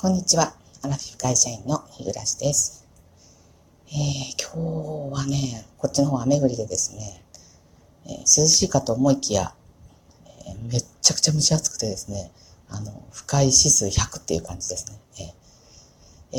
[0.00, 0.54] こんにちは。
[0.82, 2.86] アラフィフ会社員の日暮です。
[3.88, 7.24] えー、今日はね、こっちの方雨降りでですね、
[8.06, 9.52] えー、涼しいかと思いきや、
[10.46, 12.30] えー、めっちゃくちゃ蒸し暑くてですね、
[12.68, 14.86] あの、不快指数100っていう感じです
[15.18, 15.34] ね。
[16.32, 16.38] えー、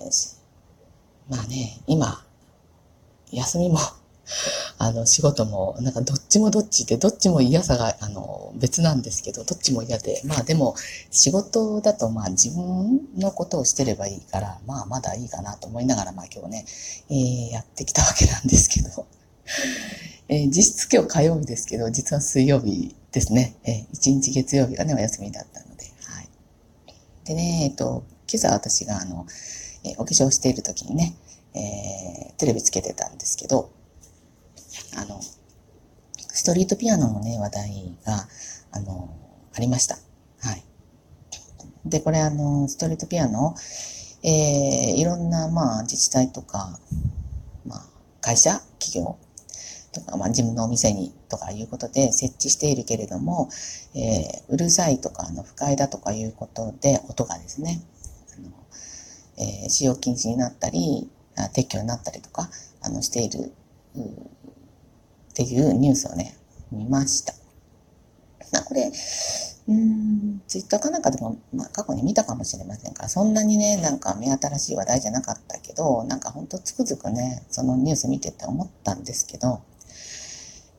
[0.00, 2.20] えー、まあね、今、
[3.30, 3.78] 休みも
[4.82, 10.74] あの、仕事も、なんかどっちもどっちで、どっちも嫌さが、あの、別なんですけど、どっちも嫌で、まあでも、
[11.10, 16.64] 仕事だとまあ自分のことをしてればいいから、まあまだいいかなと思いながら、まあ今日ね、
[17.10, 19.06] えー、やってきたわけなんですけど、
[20.28, 26.28] えー、実質今日火曜日ですけど、実は水曜日ですね、えー、一日月曜日がね、お休みだったので、はい。
[27.26, 29.26] でね、えっと、今朝私があの、
[29.84, 31.14] えー、お化粧している時にね、
[31.52, 33.70] えー、テレビつけてたんですけど、
[34.96, 35.20] あの、
[36.32, 38.28] ストリートピアノのね、話題が、
[38.72, 39.14] あの、
[39.54, 39.96] ありました。
[40.40, 40.64] はい。
[41.84, 43.54] で、これあの、ストリートピアノ、
[44.22, 46.78] えー、いろんな、まあ、自治体とか、
[47.66, 47.86] まあ、
[48.20, 49.18] 会社、企業
[49.92, 53.48] とか、まあ、自分のお店にとかいうことで設置しているけれども、
[53.94, 57.82] えー、うるさいとか、あの、不快だとかいうことで、音がですね、
[58.36, 58.50] あの
[59.38, 61.08] えー、使用禁止になったり、
[61.54, 62.50] 撤去になったりとか、
[62.82, 63.52] あの、している、
[65.42, 66.36] っていうニュースをね、
[66.70, 67.32] 見ました。
[68.52, 68.92] まあ、これ、
[69.68, 79.62] うん、ツイッターかなんかでも、まあ、過去に見たかもしれませんから、そんなにね、なんか目新しい話題じゃなかったけど、なんかほんとつくづくね、そのニュース見てて思ったんですけど、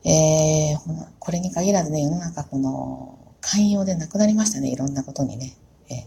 [0.04, 0.78] えー、
[1.18, 5.56] これに限らずね、世の中この、寛容でなくなりましたね、いろんなことにね。
[5.88, 6.06] えー、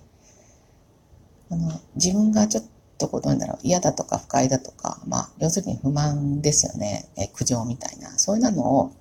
[1.50, 2.64] この自分がちょっ
[2.98, 7.10] とこうどういうんだろう、嫌だとか不快だとか、まあ、要するに不満ですよね。
[7.18, 8.05] え苦情みたいな。
[8.26, 8.92] そういうのを、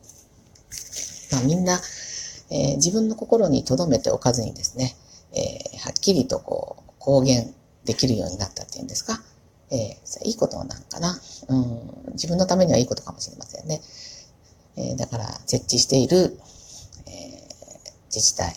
[1.33, 1.81] まあみんな、
[2.51, 4.97] えー、自分の心に留めておかずにですね、
[5.33, 7.55] えー、はっきりとこう、公言
[7.87, 9.23] できるようになったっていうんですか？
[9.71, 11.19] えー、いいことなんかな？
[11.49, 13.81] うん、自分のためにはいいことかもしれませんね。
[14.77, 16.39] えー、だから、設置している、
[17.07, 17.45] えー、
[18.15, 18.55] 自治体、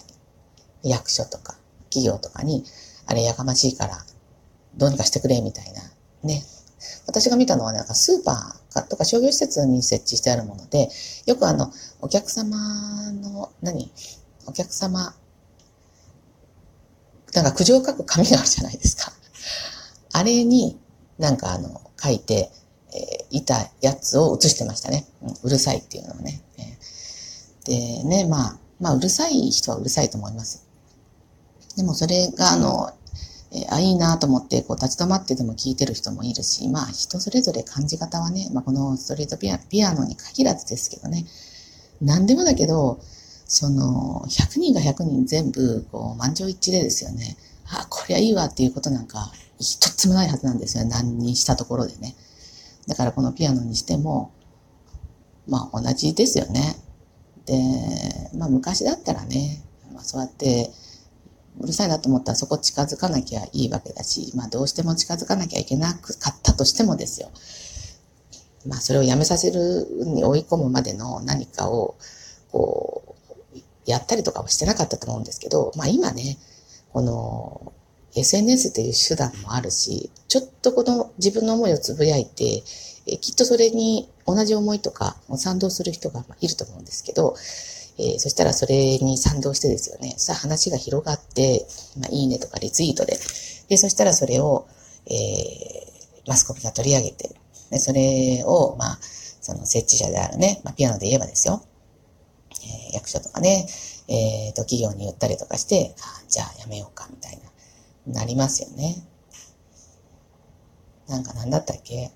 [0.84, 1.56] 役所とか、
[1.90, 2.66] 企業とかに、
[3.06, 4.04] あれやかましいから、
[4.76, 5.82] どうにかしてくれ、みたいな。
[6.24, 6.44] ね。
[7.06, 8.57] 私が見たのは、なんかスーパー
[8.90, 10.90] とか商業施設に設置してあるもので、
[11.26, 12.58] よくあの、お客様
[13.14, 13.92] の、何？
[14.46, 15.14] お客様、
[17.34, 19.12] なんか苦情を書く紙があるじゃないですか。
[20.14, 20.80] あれに
[21.18, 22.52] なんかあの、書いて、
[22.94, 25.06] えー、いたやつを写してましたね。
[25.22, 26.42] うん、うるさいっていうのをね。
[26.58, 30.66] えー、でね、まあ、まあ、うるさい人はうるさいと思います。
[31.76, 32.92] でもそれがあの、
[33.52, 41.26] えー、あ、いいなと思って、こう、立ち止まってでも聞いてる人もいるし、まあ、人それぞれ感じ方はね、まあ、このストリートピアピアノに限らずですけどね、
[42.02, 43.00] 何でもだけど、
[43.46, 47.38] その、100人が100人全部、こう、満場一致でですよね、
[47.70, 50.86] あ、こりゃいいわっていうことなんか、一つもないはずなんですよ。
[50.86, 52.16] 何にしたところでね。
[52.88, 54.32] だからこのピアノにしても、
[55.48, 56.76] まあ同じですよね。
[57.46, 57.56] で、
[58.38, 59.64] まあ昔だったらね、
[59.94, 60.72] まあそうやって、
[61.60, 67.30] うるさいなと思ったらそこ近づかなきゃいいわけだし、まあどうしても近づかなきゃいけなかったとしてもですよ。
[68.68, 71.96] まあそれをやめさせるに追い込むまでの何かを、
[72.52, 73.16] こ
[73.56, 76.38] う、やったりとかはしてなかったと思うんですけど、まあ今ね、
[76.92, 77.74] この
[78.16, 82.64] SNS っていう手段もあるし、ちょっとこの自分の思いをつぶやいて、
[83.08, 87.36] えきっとそれに同じ思いとか賛同する人がいると思うんですけど、
[88.00, 90.14] えー、そしたらそれに賛同してですよね。
[90.18, 91.66] さあ話が広がって、
[92.00, 93.18] まあ、いいねとかリツイートで。
[93.70, 94.68] で、そしたらそれを、
[95.08, 97.36] えー、マスコミが取り上げて、
[97.72, 101.64] で、それを、まあ、その設置者であるね、まあ、ピアノで言えばですよ。
[102.52, 103.68] えー、役所とかね、
[104.08, 107.40] えっ、ー、と、企業に言ったりとかして、あじゃあやめようか、みたい
[108.06, 109.04] な、なりますよね。
[111.08, 112.12] なんかなんだったっけ？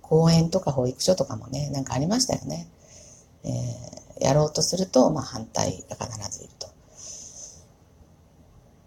[0.00, 2.68] 公園とか保育所とかもね、なんかありましたよね。
[3.44, 6.68] えーやろうとすると、まあ反対が必ずいると。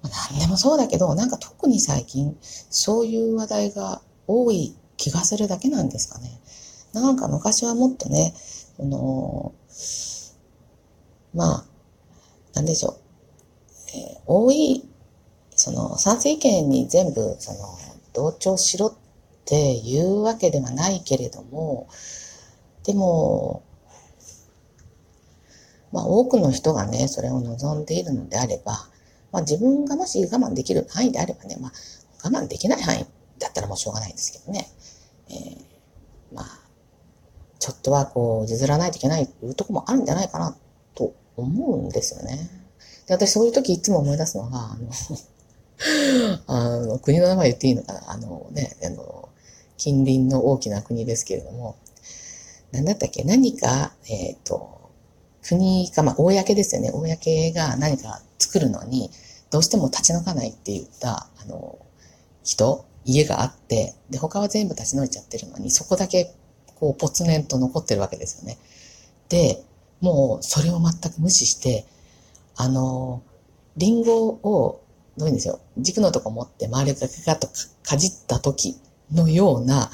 [0.03, 6.39] まあ、何でもそうだけど、なんか特に最近、そういう話題が多い気がするだけなんですかね。
[6.93, 8.33] なんか昔はもっとね、
[8.79, 9.53] あの
[11.33, 11.65] まあ、
[12.53, 12.95] なんでしょう。
[13.95, 14.83] えー、多い、
[15.55, 17.59] その、賛成意見に全部、その、
[18.13, 18.93] 同調しろっ
[19.45, 21.87] ていうわけではないけれども、
[22.83, 23.63] でも、
[25.91, 28.73] まあ多くの人がね、それを望んでいるのであれば、
[29.31, 31.71] まあ自分がもし我慢できる範囲であればね、まあ
[32.23, 33.05] 我慢できない範囲
[33.39, 34.67] だったらもうしょうがないんですけどね、
[35.29, 36.45] えー、まあ、
[37.59, 40.55] ちょっとはこう譲らないといけないというとこもあるんじゃないかな
[40.95, 42.49] と思うんですよね。
[43.07, 44.89] で、私そういう時いつも思い出すのが、あの
[46.47, 48.11] あの、国の名前言っていいのかな。
[48.11, 49.29] あのね、あの、
[49.77, 51.75] 近隣の大きな国ですけれども、
[52.71, 53.23] なんだったっけ？
[53.23, 54.80] 何か、えっ、ー、と、
[55.43, 56.91] 国か、まあ、公ですよね。
[56.91, 59.09] 公が何か作るのに、
[59.49, 61.77] どうしても立ち退かないって言った、あの、
[62.43, 66.33] 人、家があって、で、他は全部立ち退いちゃってるのに、そこだけ、
[66.79, 68.57] こう、ぽつねんと残ってるわけですよね。
[69.29, 69.63] で、
[69.99, 71.85] もう、それを全く無視して、
[72.55, 73.23] あの、
[73.77, 74.81] リンゴを、
[75.17, 77.47] どういうんですよ、軸のとこ持って周りがガガッと
[77.83, 78.79] かじった時
[79.11, 79.91] のような、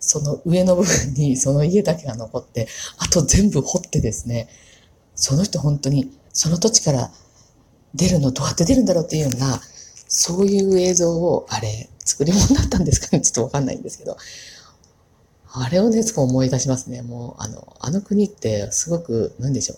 [0.00, 2.66] その上の部分にその家だけが残って、
[2.98, 4.48] あと全部掘ってですね、
[5.14, 7.10] その人本当にその土地から
[7.94, 9.60] 出るのどうやって出るんだろうっていうような、
[10.08, 14.16] そういう映像を、あれ、作り物だったんですかねちょっとわかんないんですけど、
[15.54, 17.02] あれをね、すごい思い出しますね。
[17.02, 19.76] もう、あの、あの国ってすごく、なんでしょ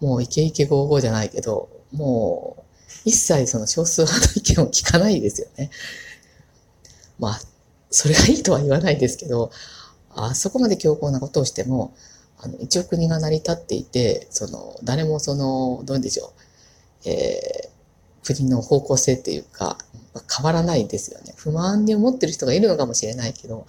[0.00, 0.04] う。
[0.04, 2.62] もうイケイケゴーゴーじゃないけど、もう、
[3.04, 5.70] 一切その少数派の意見を聞かないですよね。
[7.20, 7.40] まあ、
[7.90, 9.52] それがいいとは言わないですけど、
[10.16, 11.94] あそこまで強硬なことをしても、
[12.38, 16.32] あの、一応国が成り立っていて、その、誰もその、どうでしょ
[17.04, 19.78] う、えー、国の方向性っていうか、
[20.34, 21.34] 変わらないですよね。
[21.36, 23.66] 不満に思ってる人がいるのかもしれないけど、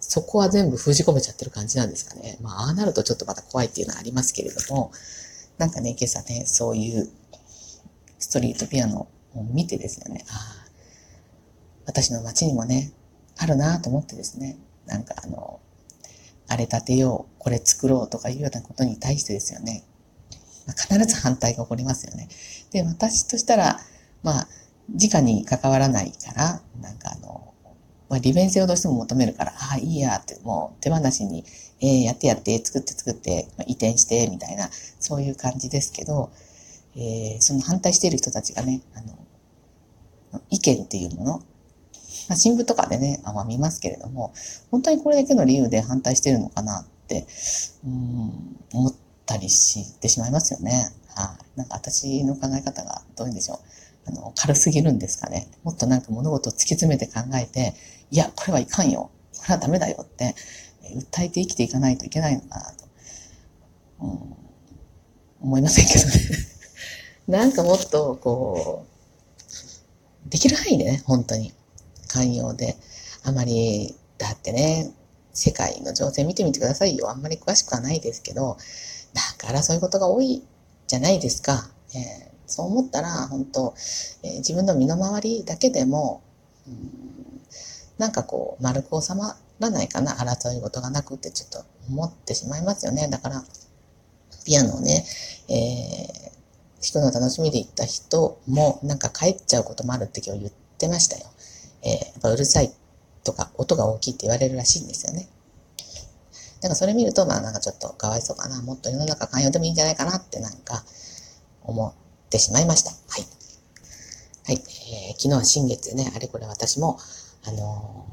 [0.00, 2.38] そこは全部封じ込めちゃってる感じなんですかね。
[2.40, 4.90] まあ、ああなるとちょっとまた怖いっていうのはありますけれども、
[5.58, 7.08] なんかね、今朝ね、そういう
[8.18, 10.70] ストリートピアノを見てですよね、ああ、
[11.86, 12.92] 私の街にもね、
[13.38, 15.60] あるなと思ってですね、なんかあの、
[16.52, 19.84] あれ建てよう、これ作ろうとかいうようなことに対してですよね、
[20.66, 22.28] まあ、必ず反対が起こりますよね。
[22.72, 23.80] で、私としたら、
[24.22, 24.48] まあ、
[24.90, 27.54] 直に関わらないから、なんかあの、
[28.10, 31.46] まあ、利便性をどうしても求めるから、ああ、いいやって、もう手放しに、
[31.80, 34.68] えー、やってやって、作って作って、まあ、移転して、みたいな、
[35.00, 36.30] そういう感じですけど、
[36.96, 41.42] えー、その反対している人たちがね、あの、意見っていうもの、
[42.32, 44.32] まあ、新聞とかでね、あまあ、見ますけれども、
[44.70, 47.26] 本当にこれだけの理由で反対してるのかなって、
[47.84, 48.94] うん、思っ
[49.26, 50.94] たりしてしまいますよね。
[51.14, 53.58] はい、なんか私の考え方がどういうんでしょう。
[54.06, 55.46] あの、軽すぎるんですかね。
[55.62, 57.74] もっとなんか物事を突き詰めて考えて、
[58.10, 59.10] いや、これはいかんよ。
[59.36, 60.34] これはダメだよって、
[60.96, 62.86] 訴えて生きていかないといけないのかなと、
[64.00, 64.36] うん、
[65.42, 66.12] 思いませんけどね。
[67.28, 68.86] なんかもっと、こ
[70.26, 71.52] う、できる範囲でね、本当に。
[72.12, 72.76] 寛容で。
[73.24, 74.92] あまり、だってね、
[75.32, 77.10] 世界の情勢見てみてくださいよ。
[77.10, 78.56] あんまり詳しくはないですけど、
[79.14, 80.42] だからそういうことが多い
[80.86, 81.70] じゃないですか。
[81.94, 83.74] えーそう思ったら、本当、
[84.22, 86.22] えー、自分の身の回りだけでも、
[86.66, 87.40] うん、
[87.96, 93.08] なんかこう、丸く収まらないかな、争い事がなくってちょっと思ってしまいますよね。
[93.08, 93.42] だから、
[94.44, 95.06] ピアノをね、
[95.48, 101.24] えー、弾くの楽しみで行った人も、なんか帰っちゃうこともあるって今日言ってましたよ。
[101.82, 102.72] えー、やっぱうるさい
[103.24, 105.28] とか、音が大きいって言われるらしいんですよね。
[106.62, 108.62] だからそれ見ると、まあなんかちょっとかわいそうかな。
[108.62, 110.84] もっと世の中寛容でもいいんじゃないかなってなんか
[111.62, 111.92] 思っ
[112.30, 112.90] てしまいました。
[112.90, 113.26] はい。
[114.46, 114.54] はい。
[114.54, 116.98] えー、昨日は新月ね、あれこれ私も、
[117.44, 118.06] あの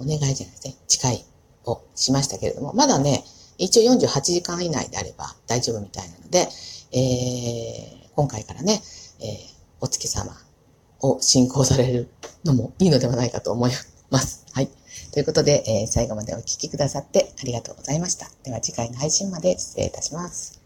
[0.00, 1.24] ー、お願いじゃないですね、誓い
[1.66, 3.24] をしましたけれども、まだね、
[3.58, 6.48] 一応48時間以内であれば大丈夫みたいなので、
[6.92, 8.82] えー、今回からね、
[9.20, 9.26] えー、
[9.80, 10.36] お月様
[11.04, 12.08] を信仰される
[12.44, 13.70] のもいいのではないかと思い
[14.10, 14.46] ます。
[14.52, 14.68] はい。
[15.12, 18.28] ということで、えー、最後までお聴きくださってありがとうございました。
[18.42, 20.63] では次回の配信まで失礼いたします。